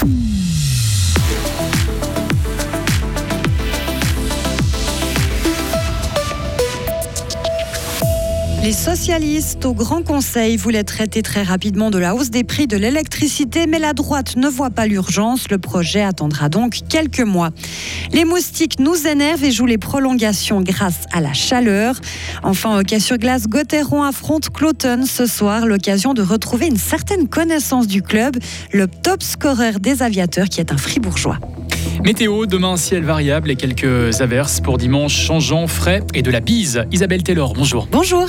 Mm. 0.00 0.47
Les 8.68 8.74
socialistes 8.74 9.64
au 9.64 9.72
Grand 9.72 10.02
Conseil 10.02 10.58
voulaient 10.58 10.84
traiter 10.84 11.22
très 11.22 11.42
rapidement 11.42 11.90
de 11.90 11.96
la 11.96 12.14
hausse 12.14 12.28
des 12.28 12.44
prix 12.44 12.66
de 12.66 12.76
l'électricité, 12.76 13.66
mais 13.66 13.78
la 13.78 13.94
droite 13.94 14.36
ne 14.36 14.46
voit 14.46 14.68
pas 14.68 14.86
l'urgence. 14.86 15.50
Le 15.50 15.56
projet 15.56 16.02
attendra 16.02 16.50
donc 16.50 16.80
quelques 16.86 17.22
mois. 17.22 17.48
Les 18.12 18.26
moustiques 18.26 18.78
nous 18.78 19.06
énervent 19.06 19.42
et 19.42 19.52
jouent 19.52 19.64
les 19.64 19.78
prolongations 19.78 20.60
grâce 20.60 21.06
à 21.12 21.22
la 21.22 21.32
chaleur. 21.32 21.94
Enfin, 22.42 22.78
hockey 22.78 23.00
sur 23.00 23.16
glace, 23.16 23.46
Gauthieron 23.46 24.02
affronte 24.02 24.50
Cloton 24.50 25.06
ce 25.06 25.24
soir. 25.24 25.64
L'occasion 25.64 26.12
de 26.12 26.20
retrouver 26.20 26.66
une 26.66 26.76
certaine 26.76 27.26
connaissance 27.26 27.86
du 27.86 28.02
club, 28.02 28.36
le 28.74 28.86
top 28.86 29.22
scoreur 29.22 29.80
des 29.80 30.02
aviateurs 30.02 30.50
qui 30.50 30.60
est 30.60 30.72
un 30.72 30.76
fribourgeois. 30.76 31.38
Météo, 32.04 32.44
demain 32.44 32.76
ciel 32.76 33.02
variable 33.02 33.50
et 33.50 33.56
quelques 33.56 34.20
averses 34.20 34.60
pour 34.60 34.76
dimanche 34.76 35.16
changeant, 35.16 35.66
frais 35.66 36.02
et 36.12 36.20
de 36.20 36.30
la 36.30 36.40
bise. 36.40 36.84
Isabelle 36.92 37.22
Taylor, 37.22 37.54
bonjour. 37.54 37.88
Bonjour. 37.90 38.28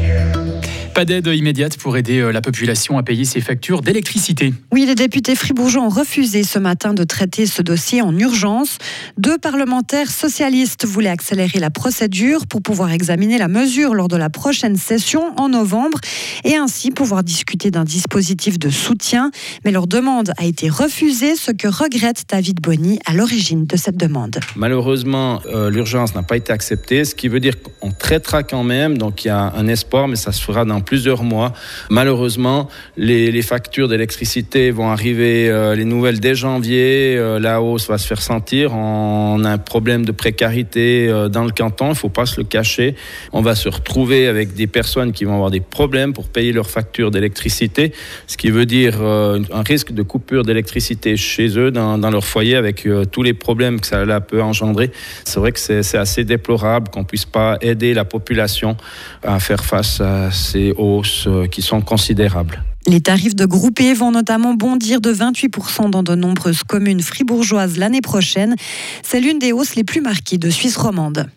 Pas 1.01 1.05
d'aide 1.05 1.25
immédiate 1.25 1.77
pour 1.77 1.97
aider 1.97 2.19
euh, 2.19 2.31
la 2.31 2.41
population 2.41 2.99
à 2.99 3.01
payer 3.01 3.25
ses 3.25 3.41
factures 3.41 3.81
d'électricité. 3.81 4.53
Oui, 4.71 4.85
les 4.85 4.93
députés 4.93 5.33
fribourgeois 5.33 5.81
ont 5.81 5.89
refusé 5.89 6.43
ce 6.43 6.59
matin 6.59 6.93
de 6.93 7.03
traiter 7.03 7.47
ce 7.47 7.63
dossier 7.63 8.03
en 8.03 8.15
urgence. 8.15 8.77
Deux 9.17 9.39
parlementaires 9.39 10.11
socialistes 10.11 10.85
voulaient 10.85 11.09
accélérer 11.09 11.57
la 11.57 11.71
procédure 11.71 12.45
pour 12.45 12.61
pouvoir 12.61 12.91
examiner 12.91 13.39
la 13.39 13.47
mesure 13.47 13.95
lors 13.95 14.09
de 14.09 14.15
la 14.15 14.29
prochaine 14.29 14.75
session 14.75 15.33
en 15.37 15.49
novembre 15.49 15.97
et 16.43 16.55
ainsi 16.55 16.91
pouvoir 16.91 17.23
discuter 17.23 17.71
d'un 17.71 17.83
dispositif 17.83 18.59
de 18.59 18.69
soutien. 18.69 19.31
Mais 19.65 19.71
leur 19.71 19.87
demande 19.87 20.33
a 20.37 20.45
été 20.45 20.69
refusée, 20.69 21.35
ce 21.35 21.49
que 21.49 21.67
regrette 21.67 22.25
David 22.29 22.61
Bonny 22.61 22.99
à 23.07 23.15
l'origine 23.15 23.65
de 23.65 23.75
cette 23.75 23.97
demande. 23.97 24.39
Malheureusement, 24.55 25.41
euh, 25.47 25.71
l'urgence 25.71 26.13
n'a 26.13 26.21
pas 26.21 26.37
été 26.37 26.53
acceptée, 26.53 27.05
ce 27.05 27.15
qui 27.15 27.27
veut 27.27 27.39
dire 27.39 27.55
qu'on 27.79 27.91
traitera 27.91 28.43
quand 28.43 28.63
même, 28.63 28.99
donc 28.99 29.25
il 29.25 29.29
y 29.29 29.31
a 29.31 29.51
un 29.57 29.67
espoir, 29.67 30.07
mais 30.07 30.15
ça 30.15 30.31
se 30.31 30.43
fera 30.43 30.63
dans 30.63 30.79
plusieurs 30.91 31.23
mois. 31.23 31.53
Malheureusement, 31.89 32.67
les, 32.97 33.41
factures 33.43 33.87
d'électricité 33.87 34.71
vont 34.71 34.89
arriver, 34.89 35.49
euh, 35.49 35.73
les 35.73 35.85
nouvelles 35.85 36.19
dès 36.19 36.35
janvier, 36.35 37.15
euh, 37.17 37.39
la 37.39 37.61
hausse 37.61 37.87
va 37.87 37.97
se 37.97 38.05
faire 38.05 38.21
sentir. 38.21 38.73
On 38.73 39.41
a 39.45 39.49
un 39.51 39.57
problème 39.57 40.03
de 40.03 40.11
précarité 40.11 41.07
euh, 41.07 41.29
dans 41.29 41.45
le 41.45 41.51
canton, 41.51 41.85
il 41.85 41.89
ne 41.91 41.93
faut 41.93 42.09
pas 42.09 42.25
se 42.25 42.41
le 42.41 42.43
cacher. 42.43 42.95
On 43.31 43.41
va 43.41 43.55
se 43.55 43.69
retrouver 43.69 44.27
avec 44.27 44.53
des 44.53 44.67
personnes 44.67 45.13
qui 45.13 45.23
vont 45.23 45.35
avoir 45.35 45.49
des 45.49 45.61
problèmes 45.61 46.11
pour 46.11 46.27
payer 46.27 46.51
leurs 46.51 46.69
factures 46.69 47.09
d'électricité, 47.09 47.93
ce 48.27 48.35
qui 48.35 48.49
veut 48.49 48.65
dire 48.65 49.01
un 49.01 49.63
risque 49.65 49.93
de 49.93 50.03
coupure 50.03 50.43
d'électricité 50.43 51.15
chez 51.15 51.57
eux, 51.57 51.71
dans, 51.71 52.11
leur 52.11 52.25
foyer, 52.25 52.57
avec 52.57 52.85
tous 53.11 53.23
les 53.23 53.33
problèmes 53.33 53.79
que 53.79 53.87
ça 53.87 54.03
peut 54.19 54.41
engendrer. 54.41 54.91
C'est 55.23 55.39
vrai 55.39 55.53
que 55.53 55.59
c'est 55.59 55.97
assez 55.97 56.25
déplorable 56.25 56.89
qu'on 56.89 57.05
puisse 57.05 57.25
pas 57.25 57.57
aider 57.61 57.93
la 57.93 58.03
population 58.03 58.75
à 59.23 59.39
faire 59.39 59.63
face 59.63 60.01
à 60.01 60.31
ces 60.31 60.70
hausses 60.77 61.25
euh, 61.27 61.47
qui 61.47 61.61
sont 61.61 61.81
considérables. 61.81 62.63
Les 62.87 63.01
tarifs 63.01 63.35
de 63.35 63.45
groupés 63.45 63.93
vont 63.93 64.11
notamment 64.11 64.53
bondir 64.53 65.01
de 65.01 65.13
28% 65.13 65.89
dans 65.89 66.03
de 66.03 66.15
nombreuses 66.15 66.63
communes 66.63 67.01
fribourgeoises 67.01 67.77
l'année 67.77 68.01
prochaine. 68.01 68.55
C'est 69.03 69.19
l'une 69.19 69.39
des 69.39 69.51
hausses 69.51 69.75
les 69.75 69.83
plus 69.83 70.01
marquées 70.01 70.37
de 70.37 70.49
Suisse 70.49 70.77
romande. 70.77 71.27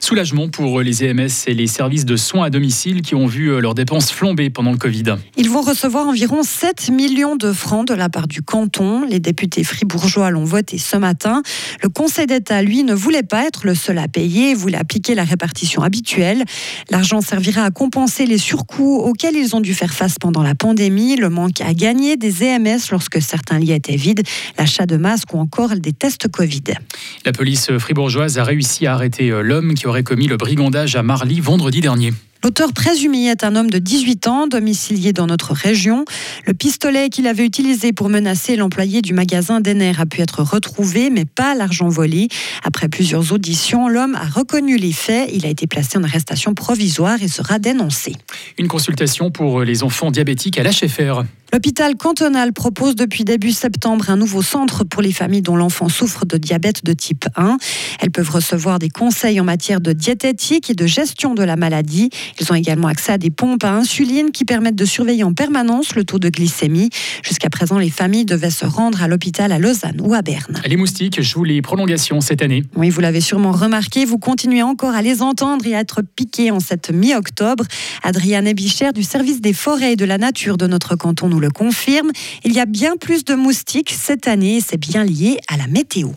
Soulagement 0.00 0.48
pour 0.48 0.80
les 0.80 1.04
EMS 1.04 1.28
et 1.46 1.54
les 1.54 1.66
services 1.66 2.04
de 2.04 2.16
soins 2.16 2.46
à 2.46 2.50
domicile 2.50 3.02
qui 3.02 3.14
ont 3.14 3.26
vu 3.26 3.50
euh, 3.50 3.60
leurs 3.60 3.74
dépenses 3.74 4.10
flamber 4.10 4.50
pendant 4.50 4.70
le 4.70 4.78
Covid. 4.78 5.16
Ils 5.36 5.50
vont 5.50 5.60
recevoir 5.60 6.06
environ 6.06 6.42
7 6.42 6.90
millions 6.90 7.36
de 7.36 7.52
francs 7.52 7.86
de 7.86 7.94
la 7.94 8.08
part 8.08 8.28
du 8.28 8.42
canton. 8.42 9.04
Les 9.04 9.20
députés 9.20 9.64
fribourgeois 9.64 10.30
l'ont 10.30 10.44
voté 10.44 10.78
ce 10.78 10.96
matin. 10.96 11.42
Le 11.82 11.88
Conseil 11.88 12.26
d'État, 12.26 12.62
lui, 12.62 12.84
ne 12.84 12.94
voulait 12.94 13.22
pas 13.22 13.46
être 13.46 13.66
le 13.66 13.74
seul 13.74 13.98
à 13.98 14.08
payer, 14.08 14.54
voulait 14.54 14.78
appliquer 14.78 15.14
la 15.14 15.24
répartition 15.24 15.82
habituelle. 15.82 16.44
L'argent 16.90 17.20
servira 17.20 17.64
à 17.64 17.70
compenser 17.70 18.26
les 18.26 18.38
surcoûts 18.38 18.98
auxquels 18.98 19.36
ils 19.36 19.56
ont 19.56 19.60
dû 19.60 19.74
faire 19.74 19.92
face 19.92 20.16
pendant 20.20 20.42
la 20.42 20.54
pandémie, 20.54 21.16
le 21.16 21.28
manque 21.28 21.60
à 21.60 21.74
gagner 21.74 22.16
des 22.16 22.44
EMS 22.44 22.78
lorsque 22.90 23.20
certains 23.20 23.58
lits 23.58 23.72
étaient 23.72 23.96
vides, 23.96 24.22
l'achat 24.58 24.86
de 24.86 24.96
masques 24.96 25.34
ou 25.34 25.38
encore 25.38 25.70
des 25.76 25.92
tests 25.92 26.28
Covid. 26.28 26.62
La 27.24 27.32
police 27.32 27.76
fribourgeoise 27.78 28.38
a 28.38 28.44
réussi 28.44 28.86
à 28.86 28.94
arrêter 28.94 29.30
euh, 29.30 29.42
l'homme 29.42 29.74
qui 29.74 29.86
aurait 29.88 30.02
commis 30.02 30.26
le 30.26 30.36
brigandage 30.36 30.96
à 30.96 31.02
Marly 31.02 31.40
vendredi 31.40 31.80
dernier. 31.80 32.12
L'auteur 32.44 32.72
présumé 32.72 33.26
est 33.26 33.42
un 33.42 33.56
homme 33.56 33.68
de 33.68 33.78
18 33.78 34.28
ans, 34.28 34.46
domicilié 34.46 35.12
dans 35.12 35.26
notre 35.26 35.52
région. 35.52 36.04
Le 36.46 36.54
pistolet 36.54 37.08
qu'il 37.08 37.26
avait 37.26 37.44
utilisé 37.44 37.92
pour 37.92 38.08
menacer 38.08 38.54
l'employé 38.54 39.02
du 39.02 39.12
magasin 39.12 39.60
Denner 39.60 39.92
a 39.98 40.06
pu 40.06 40.20
être 40.20 40.44
retrouvé, 40.44 41.10
mais 41.10 41.24
pas 41.24 41.56
l'argent 41.56 41.88
volé. 41.88 42.28
Après 42.62 42.88
plusieurs 42.88 43.32
auditions, 43.32 43.88
l'homme 43.88 44.14
a 44.14 44.24
reconnu 44.24 44.76
les 44.76 44.92
faits. 44.92 45.30
Il 45.34 45.46
a 45.46 45.48
été 45.48 45.66
placé 45.66 45.98
en 45.98 46.04
arrestation 46.04 46.54
provisoire 46.54 47.20
et 47.20 47.28
sera 47.28 47.58
dénoncé. 47.58 48.14
Une 48.56 48.68
consultation 48.68 49.32
pour 49.32 49.62
les 49.62 49.82
enfants 49.82 50.12
diabétiques 50.12 50.58
à 50.58 50.62
l'HFR. 50.62 51.24
L'hôpital 51.50 51.96
cantonal 51.96 52.52
propose 52.52 52.94
depuis 52.94 53.24
début 53.24 53.52
septembre 53.52 54.10
un 54.10 54.16
nouveau 54.16 54.42
centre 54.42 54.84
pour 54.84 55.00
les 55.00 55.12
familles 55.12 55.40
dont 55.40 55.56
l'enfant 55.56 55.88
souffre 55.88 56.26
de 56.26 56.36
diabète 56.36 56.84
de 56.84 56.92
type 56.92 57.24
1. 57.36 57.56
Elles 58.00 58.10
peuvent 58.10 58.28
recevoir 58.28 58.78
des 58.78 58.90
conseils 58.90 59.40
en 59.40 59.44
matière 59.44 59.80
de 59.80 59.94
diététique 59.94 60.68
et 60.68 60.74
de 60.74 60.86
gestion 60.86 61.34
de 61.34 61.42
la 61.42 61.56
maladie. 61.56 62.10
Ils 62.38 62.52
ont 62.52 62.54
également 62.54 62.88
accès 62.88 63.12
à 63.12 63.18
des 63.18 63.30
pompes 63.30 63.64
à 63.64 63.72
insuline 63.72 64.30
qui 64.30 64.44
permettent 64.44 64.76
de 64.76 64.84
surveiller 64.84 65.24
en 65.24 65.32
permanence 65.32 65.94
le 65.94 66.04
taux 66.04 66.18
de 66.18 66.28
glycémie. 66.28 66.90
Jusqu'à 67.22 67.48
présent, 67.48 67.78
les 67.78 67.88
familles 67.88 68.26
devaient 68.26 68.50
se 68.50 68.66
rendre 68.66 69.02
à 69.02 69.08
l'hôpital 69.08 69.50
à 69.50 69.58
Lausanne 69.58 70.02
ou 70.02 70.12
à 70.12 70.20
Berne. 70.20 70.60
Les 70.66 70.76
moustiques 70.76 71.22
jouent 71.22 71.44
les 71.44 71.62
prolongations 71.62 72.20
cette 72.20 72.42
année. 72.42 72.62
Oui, 72.76 72.90
vous 72.90 73.00
l'avez 73.00 73.22
sûrement 73.22 73.52
remarqué, 73.52 74.04
vous 74.04 74.18
continuez 74.18 74.62
encore 74.62 74.94
à 74.94 75.00
les 75.00 75.22
entendre 75.22 75.66
et 75.66 75.74
à 75.74 75.80
être 75.80 76.02
piqués 76.02 76.50
en 76.50 76.60
cette 76.60 76.90
mi-octobre. 76.90 77.64
Adriane 78.02 78.52
Bichère 78.52 78.92
du 78.92 79.02
service 79.02 79.40
des 79.40 79.54
forêts 79.54 79.94
et 79.94 79.96
de 79.96 80.04
la 80.04 80.18
nature 80.18 80.58
de 80.58 80.66
notre 80.66 80.94
canton 80.94 81.37
le 81.38 81.50
confirme. 81.50 82.10
Il 82.44 82.52
y 82.52 82.60
a 82.60 82.66
bien 82.66 82.96
plus 82.96 83.24
de 83.24 83.34
moustiques 83.34 83.90
cette 83.90 84.28
année 84.28 84.60
c'est 84.60 84.78
bien 84.78 85.04
lié 85.04 85.38
à 85.48 85.56
la 85.56 85.66
météo 85.66 86.10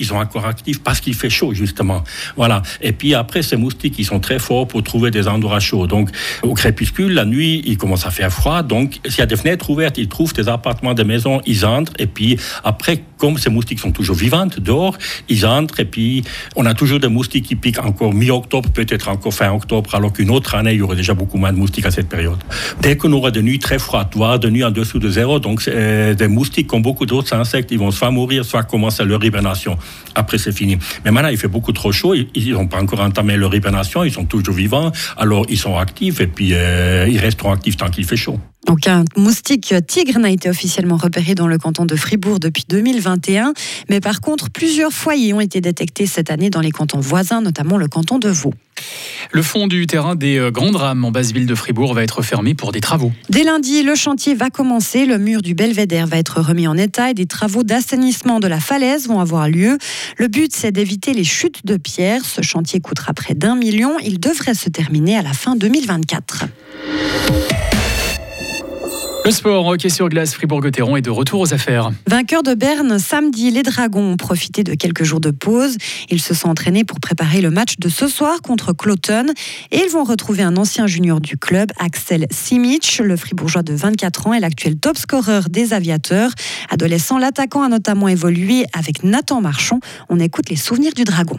ils 0.00 0.06
sont 0.06 0.16
encore 0.16 0.46
actifs 0.46 0.82
parce 0.82 1.00
qu'il 1.00 1.14
fait 1.14 1.30
chaud, 1.30 1.52
justement. 1.52 2.02
Voilà. 2.36 2.62
Et 2.80 2.92
puis 2.92 3.14
après, 3.14 3.42
ces 3.42 3.56
moustiques, 3.56 3.96
ils 3.98 4.04
sont 4.04 4.18
très 4.18 4.38
forts 4.38 4.66
pour 4.66 4.82
trouver 4.82 5.10
des 5.10 5.28
endroits 5.28 5.60
chauds. 5.60 5.86
Donc, 5.86 6.10
au 6.42 6.54
crépuscule, 6.54 7.12
la 7.12 7.24
nuit, 7.24 7.62
il 7.66 7.76
commence 7.76 8.06
à 8.06 8.10
faire 8.10 8.32
froid. 8.32 8.62
Donc, 8.62 8.98
s'il 9.04 9.18
y 9.18 9.22
a 9.22 9.26
des 9.26 9.36
fenêtres 9.36 9.68
ouvertes, 9.68 9.98
ils 9.98 10.08
trouvent 10.08 10.32
des 10.32 10.48
appartements, 10.48 10.94
des 10.94 11.04
maisons, 11.04 11.40
ils 11.44 11.66
entrent. 11.66 11.92
Et 11.98 12.06
puis, 12.06 12.38
après, 12.64 13.04
comme 13.20 13.38
ces 13.38 13.50
moustiques 13.50 13.78
sont 13.78 13.92
toujours 13.92 14.16
vivantes 14.16 14.58
dehors, 14.58 14.96
ils 15.28 15.46
entrent. 15.46 15.78
Et 15.80 15.84
puis, 15.84 16.24
on 16.56 16.66
a 16.66 16.74
toujours 16.74 16.98
des 16.98 17.08
moustiques 17.08 17.44
qui 17.46 17.54
piquent 17.54 17.84
encore 17.84 18.12
mi-octobre, 18.12 18.70
peut-être 18.70 19.08
encore 19.08 19.34
fin 19.34 19.52
octobre, 19.52 19.94
alors 19.94 20.12
qu'une 20.12 20.30
autre 20.30 20.54
année, 20.54 20.72
il 20.72 20.78
y 20.78 20.82
aurait 20.82 20.96
déjà 20.96 21.14
beaucoup 21.14 21.36
moins 21.36 21.52
de 21.52 21.58
moustiques 21.58 21.86
à 21.86 21.90
cette 21.90 22.08
période. 22.08 22.38
Dès 22.80 22.96
qu'on 22.96 23.12
aura 23.12 23.30
des 23.30 23.42
nuits 23.42 23.58
très 23.58 23.78
froides, 23.78 24.08
voire 24.14 24.38
des 24.38 24.50
nuits 24.50 24.64
en 24.64 24.70
dessous 24.70 24.98
de 24.98 25.10
zéro, 25.10 25.38
donc 25.38 25.62
euh, 25.68 26.14
des 26.14 26.28
moustiques, 26.28 26.66
comme 26.66 26.82
beaucoup 26.82 27.06
d'autres 27.06 27.34
insectes, 27.34 27.70
ils 27.70 27.78
vont 27.78 27.90
soit 27.90 28.10
mourir, 28.10 28.44
soit 28.44 28.62
commencer 28.62 29.04
leur 29.04 29.22
hibernation. 29.22 29.76
Après, 30.14 30.38
c'est 30.38 30.52
fini. 30.52 30.78
Mais 31.04 31.10
maintenant, 31.10 31.28
il 31.28 31.36
fait 31.36 31.48
beaucoup 31.48 31.72
trop 31.72 31.92
chaud. 31.92 32.14
Ils 32.14 32.52
n'ont 32.52 32.66
pas 32.66 32.80
encore 32.80 33.00
entamé 33.00 33.36
leur 33.36 33.54
hibernation. 33.54 34.02
Ils 34.02 34.12
sont 34.12 34.24
toujours 34.24 34.54
vivants. 34.54 34.90
Alors, 35.18 35.44
ils 35.48 35.58
sont 35.58 35.76
actifs 35.76 36.20
et 36.20 36.26
puis 36.26 36.50
euh, 36.54 37.06
ils 37.08 37.18
resteront 37.18 37.52
actifs 37.52 37.76
tant 37.76 37.90
qu'il 37.90 38.04
fait 38.04 38.16
chaud. 38.16 38.38
Donc 38.70 38.86
un 38.86 39.04
moustique 39.16 39.74
tigre 39.88 40.20
n'a 40.20 40.30
été 40.30 40.48
officiellement 40.48 40.96
repéré 40.96 41.34
dans 41.34 41.48
le 41.48 41.58
canton 41.58 41.86
de 41.86 41.96
Fribourg 41.96 42.38
depuis 42.38 42.64
2021, 42.68 43.52
mais 43.88 43.98
par 43.98 44.20
contre 44.20 44.48
plusieurs 44.48 44.92
foyers 44.92 45.32
ont 45.32 45.40
été 45.40 45.60
détectés 45.60 46.06
cette 46.06 46.30
année 46.30 46.50
dans 46.50 46.60
les 46.60 46.70
cantons 46.70 47.00
voisins, 47.00 47.40
notamment 47.40 47.78
le 47.78 47.88
canton 47.88 48.20
de 48.20 48.28
Vaud. 48.28 48.54
Le 49.32 49.42
fond 49.42 49.66
du 49.66 49.88
terrain 49.88 50.14
des 50.14 50.38
euh, 50.38 50.52
Grandes 50.52 50.76
Rames 50.76 51.04
en 51.04 51.10
basse 51.10 51.32
ville 51.32 51.46
de 51.46 51.54
Fribourg 51.56 51.94
va 51.94 52.04
être 52.04 52.22
fermé 52.22 52.54
pour 52.54 52.70
des 52.70 52.80
travaux. 52.80 53.10
Dès 53.28 53.42
lundi, 53.42 53.82
le 53.82 53.96
chantier 53.96 54.36
va 54.36 54.50
commencer. 54.50 55.04
Le 55.04 55.18
mur 55.18 55.42
du 55.42 55.54
belvédère 55.54 56.06
va 56.06 56.18
être 56.18 56.40
remis 56.40 56.68
en 56.68 56.76
état 56.76 57.10
et 57.10 57.14
des 57.14 57.26
travaux 57.26 57.64
d'assainissement 57.64 58.38
de 58.38 58.46
la 58.46 58.60
falaise 58.60 59.08
vont 59.08 59.18
avoir 59.18 59.48
lieu. 59.48 59.78
Le 60.16 60.28
but, 60.28 60.54
c'est 60.54 60.70
d'éviter 60.70 61.12
les 61.12 61.24
chutes 61.24 61.66
de 61.66 61.76
pierre. 61.76 62.24
Ce 62.24 62.40
chantier 62.40 62.78
coûtera 62.78 63.14
près 63.14 63.34
d'un 63.34 63.56
million. 63.56 63.98
Il 64.04 64.20
devrait 64.20 64.54
se 64.54 64.68
terminer 64.68 65.16
à 65.16 65.22
la 65.22 65.32
fin 65.32 65.56
2024. 65.56 66.44
Le 69.30 69.34
sport, 69.36 69.64
hockey 69.64 69.90
sur 69.90 70.08
glace, 70.08 70.34
Fribourg-Gotteron 70.34 70.96
est 70.96 71.02
de 71.02 71.10
retour 71.10 71.38
aux 71.38 71.54
affaires. 71.54 71.92
Vainqueur 72.08 72.42
de 72.42 72.54
Berne, 72.54 72.98
samedi, 72.98 73.52
les 73.52 73.62
Dragons 73.62 74.14
ont 74.14 74.16
profité 74.16 74.64
de 74.64 74.74
quelques 74.74 75.04
jours 75.04 75.20
de 75.20 75.30
pause. 75.30 75.76
Ils 76.08 76.20
se 76.20 76.34
sont 76.34 76.48
entraînés 76.48 76.82
pour 76.82 76.98
préparer 76.98 77.40
le 77.40 77.50
match 77.50 77.76
de 77.78 77.88
ce 77.88 78.08
soir 78.08 78.42
contre 78.42 78.72
Cloton 78.72 79.26
et 79.70 79.84
ils 79.84 79.88
vont 79.88 80.02
retrouver 80.02 80.42
un 80.42 80.56
ancien 80.56 80.88
junior 80.88 81.20
du 81.20 81.36
club, 81.36 81.70
Axel 81.78 82.26
Simic. 82.32 83.00
Le 83.04 83.16
fribourgeois 83.16 83.62
de 83.62 83.72
24 83.72 84.26
ans 84.26 84.34
est 84.34 84.40
l'actuel 84.40 84.74
top 84.74 84.98
scoreur 84.98 85.48
des 85.48 85.74
aviateurs. 85.74 86.32
Adolescent, 86.68 87.16
l'attaquant 87.16 87.62
a 87.62 87.68
notamment 87.68 88.08
évolué 88.08 88.64
avec 88.72 89.04
Nathan 89.04 89.40
Marchand. 89.40 89.78
On 90.08 90.18
écoute 90.18 90.50
les 90.50 90.56
souvenirs 90.56 90.92
du 90.92 91.04
Dragon. 91.04 91.38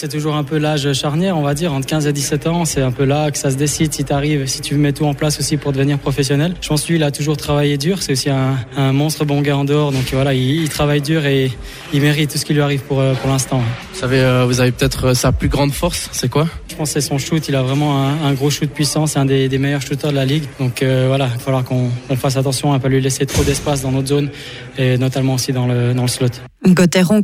C'est 0.00 0.06
toujours 0.06 0.36
un 0.36 0.44
peu 0.44 0.58
l'âge 0.58 0.92
charnière, 0.92 1.36
on 1.36 1.42
va 1.42 1.54
dire, 1.54 1.72
entre 1.72 1.88
15 1.88 2.06
et 2.06 2.12
17 2.12 2.46
ans. 2.46 2.64
C'est 2.64 2.82
un 2.82 2.92
peu 2.92 3.02
là 3.02 3.32
que 3.32 3.36
ça 3.36 3.50
se 3.50 3.56
décide 3.56 3.92
si 3.92 4.04
tu 4.04 4.12
arrives, 4.12 4.46
si 4.46 4.60
tu 4.60 4.76
mets 4.76 4.92
tout 4.92 5.04
en 5.06 5.12
place 5.12 5.40
aussi 5.40 5.56
pour 5.56 5.72
devenir 5.72 5.98
professionnel. 5.98 6.54
Je 6.60 6.68
pense 6.68 6.82
que 6.82 6.90
lui, 6.90 7.00
il 7.00 7.02
a 7.02 7.10
toujours 7.10 7.36
travaillé 7.36 7.78
dur. 7.78 8.00
C'est 8.00 8.12
aussi 8.12 8.30
un, 8.30 8.92
monstre 8.92 9.24
bon 9.24 9.40
gars 9.40 9.56
en 9.56 9.64
dehors. 9.64 9.90
Donc 9.90 10.04
voilà, 10.12 10.34
il, 10.34 10.68
travaille 10.68 11.00
dur 11.00 11.26
et 11.26 11.50
il 11.92 12.00
mérite 12.00 12.30
tout 12.30 12.38
ce 12.38 12.44
qui 12.44 12.54
lui 12.54 12.60
arrive 12.60 12.82
pour, 12.82 13.02
pour 13.02 13.28
l'instant. 13.28 13.60
Vous 13.92 13.98
savez, 13.98 14.20
euh, 14.20 14.44
vous 14.44 14.60
avez 14.60 14.70
peut-être 14.70 15.06
euh, 15.06 15.14
sa 15.14 15.32
plus 15.32 15.48
grande 15.48 15.72
force, 15.72 16.08
c'est 16.12 16.28
quoi? 16.28 16.46
Je 16.68 16.76
pense 16.76 16.90
que 16.94 17.00
c'est 17.00 17.08
son 17.08 17.18
shoot. 17.18 17.48
Il 17.48 17.56
a 17.56 17.64
vraiment 17.64 18.06
un, 18.06 18.32
gros 18.34 18.50
shoot 18.50 18.70
puissant. 18.70 19.08
C'est 19.08 19.18
un 19.18 19.24
des, 19.24 19.48
meilleurs 19.58 19.82
shooters 19.82 20.12
de 20.12 20.14
la 20.14 20.24
ligue. 20.24 20.44
Donc 20.60 20.80
euh, 20.80 21.06
voilà, 21.08 21.26
il 21.26 21.32
va 21.32 21.38
falloir 21.38 21.64
qu'on 21.64 21.90
fasse 22.14 22.36
attention 22.36 22.70
à 22.70 22.76
ne 22.76 22.80
pas 22.80 22.88
lui 22.88 23.00
laisser 23.00 23.26
trop 23.26 23.42
d'espace 23.42 23.82
dans 23.82 23.90
notre 23.90 24.06
zone 24.06 24.30
et 24.76 24.96
notamment 24.96 25.34
aussi 25.34 25.52
dans 25.52 25.66
le, 25.66 25.92
dans 25.92 26.02
le 26.02 26.08
slot. 26.08 26.28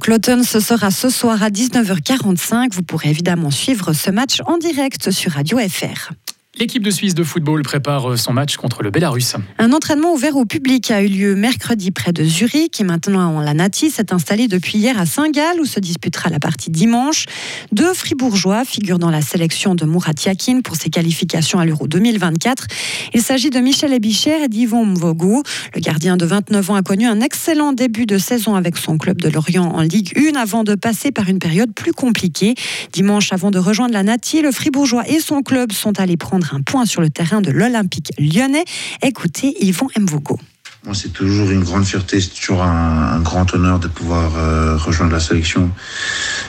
Cloton, 0.01 0.43
ce 0.43 0.59
sera 0.59 0.91
ce 0.91 1.11
soir 1.11 1.43
à 1.43 1.51
19h45. 1.51 2.64
Vous 2.73 2.83
pourrez 2.83 3.11
évidemment 3.11 3.51
suivre 3.51 3.93
ce 3.93 4.11
match 4.11 4.41
en 4.47 4.57
direct 4.57 5.11
sur 5.11 5.33
Radio 5.33 5.59
FR. 5.59 6.13
L'équipe 6.57 6.85
de 6.85 6.91
Suisse 6.91 7.15
de 7.15 7.25
football 7.25 7.63
prépare 7.65 8.13
euh, 8.13 8.17
son 8.17 8.33
match 8.33 8.57
contre 8.57 8.85
le 8.85 8.91
Bélarus. 8.91 9.35
Un 9.59 9.73
entraînement 9.73 10.13
ouvert 10.13 10.37
au 10.37 10.45
public 10.45 10.93
a 10.93 11.03
eu 11.03 11.09
lieu 11.09 11.35
mercredi 11.35 11.91
près 11.91 12.13
de 12.13 12.23
Zurich 12.23 12.81
et 12.81 12.85
maintenant 12.85 13.41
la 13.41 13.55
Nati 13.55 13.91
s'est 13.91 14.13
installée 14.13 14.47
depuis 14.47 14.79
hier 14.79 14.97
à 15.01 15.05
Saint-Gall 15.05 15.59
où 15.61 15.65
se 15.65 15.81
disputera 15.81 16.31
la 16.31 16.39
partie 16.39 16.71
dimanche. 16.71 17.27
Deux 17.73 17.93
Fribourgeois 17.93 18.65
figurent 18.65 19.01
dans 19.01 19.11
la 19.11 19.21
sélection 19.21 19.75
de 19.75 19.85
Murat 19.85 20.13
Yakin 20.25 20.61
pour 20.61 20.77
ses 20.77 20.91
qualifications 20.91 21.59
à 21.59 21.65
l'Euro 21.65 21.89
2024. 21.89 22.69
Il 23.15 23.23
s'agit 23.23 23.51
de 23.51 23.59
Michel 23.59 23.93
Ebicher 23.93 24.45
et 24.45 24.49
d'Yvon 24.49 24.87
Mvogo. 24.87 25.43
Le 25.75 25.81
gardien 25.81 26.17
de 26.17 26.25
29 26.25 26.71
ans 26.71 26.77
a 26.77 26.83
connu 26.83 27.07
un 27.07 27.21
excellent 27.21 27.73
début 27.73 28.07
de 28.07 28.17
saison 28.17 28.55
avec 28.55 28.77
son 28.77 28.97
club 28.97 29.21
de 29.21 29.29
Lorient 29.29 29.73
en 29.75 29.81
Ligue 29.81 30.17
1 30.17 30.37
avant 30.37 30.63
de 30.63 30.77
passer 30.77 31.11
par 31.11 31.29
une 31.29 31.41
période 31.41 31.75
plus 31.75 31.93
compliquée. 31.93 32.55
Dimanche, 32.93 33.33
avant 33.33 33.51
de 33.51 33.59
rejoindre 33.59 33.95
la 33.95 34.05
Nati, 34.05 34.41
le 34.41 34.53
Fribourgeois 34.53 35.03
et 35.09 35.19
son 35.19 35.43
club 35.43 35.73
sont 35.73 35.99
allés 35.99 36.17
prendre 36.17 36.44
un 36.53 36.61
point 36.61 36.85
sur 36.85 37.01
le 37.01 37.11
terrain 37.11 37.41
de 37.41 37.51
l'Olympique 37.51 38.13
lyonnais. 38.19 38.65
Écoutez 39.03 39.55
Yvon 39.65 39.89
Mvogo. 39.99 40.39
Moi, 40.85 40.95
c'est 40.95 41.15
toujours 41.15 41.51
une 41.51 41.65
grande 41.65 41.87
fierté, 41.87 42.21
c'est 42.21 42.29
toujours 42.29 42.63
un, 42.63 43.19
grand 43.21 43.55
honneur 43.55 43.79
de 43.79 43.89
pouvoir 43.89 44.33
euh, 44.37 44.77
rejoindre 44.77 45.13
la 45.13 45.21
sélection, 45.21 45.71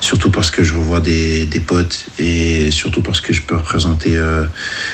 surtout 0.01 0.29
parce 0.29 0.51
que 0.51 0.61
je 0.61 0.73
revois 0.73 0.99
des, 0.99 1.47
potes 1.65 2.07
et 2.19 2.69
surtout 2.69 3.01
parce 3.01 3.21
que 3.21 3.31
je 3.31 3.41
peux 3.41 3.55
représenter, 3.55 4.17
euh, 4.17 4.43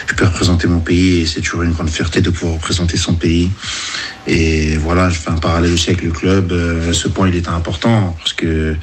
je 0.05 0.13
peux 0.13 0.25
représenter 0.25 0.67
mon 0.67 0.79
pays 0.79 1.21
et 1.21 1.25
c'est 1.25 1.41
toujours 1.41 1.63
une 1.63 1.71
grande 1.71 1.89
fierté 1.89 2.21
de 2.21 2.29
pouvoir 2.29 2.53
représenter 2.53 2.97
son 2.97 3.15
pays. 3.15 3.49
Et 4.27 4.77
voilà, 4.77 5.09
je 5.09 5.17
fais 5.17 5.31
un 5.31 5.37
parallèle 5.37 5.73
aussi 5.73 5.89
avec 5.89 6.03
le 6.03 6.11
club. 6.11 6.51
Euh, 6.51 6.93
ce 6.93 7.07
point, 7.07 7.27
il 7.27 7.35
était 7.35 7.49
important 7.49 8.15
parce 8.19 8.33
que 8.33 8.75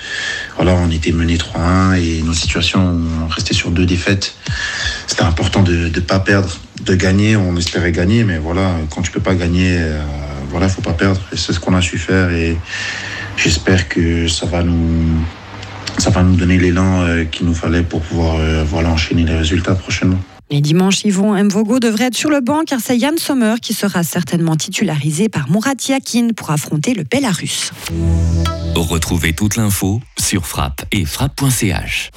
voilà, 0.57 0.75
on 0.75 0.91
était 0.91 1.13
mené 1.13 1.37
3-1 1.37 2.03
et 2.03 2.23
nos 2.23 2.35
situations 2.35 2.81
ont 2.81 3.29
resté 3.29 3.55
sur 3.55 3.71
deux 3.71 3.87
défaites. 3.87 4.35
Important 5.39 5.63
de 5.63 5.89
ne 5.89 6.01
pas 6.01 6.19
perdre, 6.19 6.51
de 6.85 6.95
gagner. 6.95 7.37
On 7.37 7.57
espérait 7.57 7.93
gagner, 7.93 8.25
mais 8.25 8.39
voilà, 8.39 8.75
quand 8.91 9.03
tu 9.03 9.13
peux 9.13 9.21
pas 9.21 9.35
gagner 9.35 9.79
voilà, 10.51 10.67
il 10.67 10.73
faut 10.73 10.83
pas 10.83 10.93
perdre. 10.93 11.21
C'est 11.35 11.53
ce 11.53 11.61
qu'on 11.61 11.75
a 11.75 11.81
su 11.81 11.99
faire 11.99 12.31
et 12.31 12.57
j'espère 13.37 13.89
que 13.89 14.29
ça 14.29 14.47
va 14.47 14.63
nous, 14.63 15.25
ça 15.99 16.11
va 16.11 16.23
nous 16.23 16.37
donner 16.37 16.59
l'élan 16.59 17.03
euh, 17.03 17.25
qu'il 17.25 17.47
nous 17.47 17.55
fallait 17.55 17.83
pour 17.83 18.01
pouvoir 18.01 18.37
euh, 18.37 18.65
voilà, 18.65 18.91
enchaîner 18.91 19.25
les 19.25 19.37
résultats 19.37 19.75
prochainement. 19.75 20.19
Et 20.51 20.63
dimanche, 20.63 21.05
Yvon 21.05 21.35
Mvogo 21.45 21.79
devrait 21.79 22.07
être 22.07 22.17
sur 22.17 22.31
le 22.31 22.41
banc 22.41 22.63
car 22.67 22.81
c'est 22.81 22.97
Yann 22.97 23.19
Sommer 23.19 23.57
qui 23.61 23.75
sera 23.75 24.03
certainement 24.03 24.57
titularisé 24.57 25.29
par 25.29 25.51
Murat 25.51 25.75
Yakin 25.89 26.29
pour 26.35 26.51
affronter 26.51 26.95
le 26.95 27.05
Belarus. 27.05 27.73
Retrouvez 28.75 29.33
toute 29.33 29.57
l'info 29.57 30.01
sur 30.19 30.47
frappe 30.47 30.85
et 30.93 31.05
frappe.ch. 31.05 32.11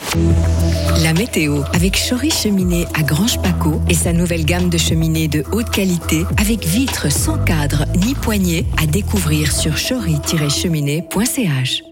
La 1.03 1.13
météo 1.13 1.61
avec 1.73 1.97
Chory 1.97 2.31
Cheminée 2.31 2.85
à 2.93 3.03
Grange 3.03 3.41
Paco 3.41 3.81
et 3.89 3.93
sa 3.93 4.13
nouvelle 4.13 4.45
gamme 4.45 4.69
de 4.69 4.77
cheminées 4.77 5.27
de 5.27 5.43
haute 5.51 5.69
qualité 5.69 6.25
avec 6.37 6.65
vitres 6.65 7.11
sans 7.11 7.37
cadre 7.37 7.85
ni 7.95 8.15
poignée 8.15 8.65
à 8.81 8.85
découvrir 8.85 9.51
sur 9.51 9.75
chory-cheminée.ch. 9.75 11.90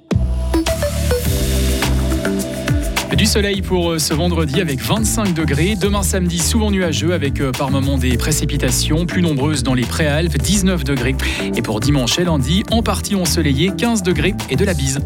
Du 3.19 3.25
soleil 3.25 3.61
pour 3.61 3.91
euh, 3.91 3.99
ce 3.99 4.13
vendredi 4.13 4.61
avec 4.61 4.81
25 4.81 5.33
degrés. 5.33 5.75
Demain 5.75 6.03
samedi, 6.03 6.39
souvent 6.39 6.71
nuageux 6.71 7.11
avec 7.11 7.41
euh, 7.41 7.51
par 7.51 7.69
moments 7.69 7.97
des 7.97 8.15
précipitations 8.15 9.05
plus 9.05 9.21
nombreuses 9.21 9.61
dans 9.61 9.73
les 9.73 9.83
préalpes, 9.83 10.37
19 10.37 10.85
degrés. 10.85 11.15
Et 11.53 11.61
pour 11.61 11.81
dimanche 11.81 12.17
et 12.17 12.23
lundi, 12.23 12.63
en 12.71 12.81
partie 12.81 13.15
ensoleillé, 13.15 13.71
15 13.77 14.03
degrés 14.03 14.35
et 14.49 14.55
de 14.55 14.63
la 14.63 14.73
bise. 14.73 14.97